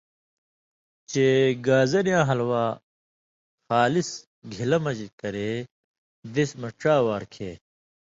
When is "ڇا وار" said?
6.79-7.23